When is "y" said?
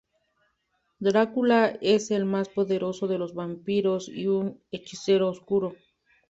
4.09-4.25